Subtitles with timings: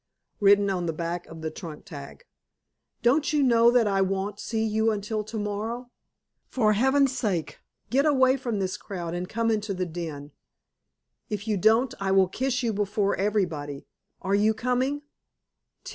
[0.39, 2.23] WRITTEN ON THE BACK OF THE TRUNK TAG.
[3.03, 5.91] Don't you know that I won't see you until tomorrow?
[6.47, 7.59] For Heaven's sake,
[7.91, 10.31] get away from this crowd and come into the den.
[11.29, 13.85] If you don't I will kiss you before everybody.
[14.23, 15.03] Are you coming?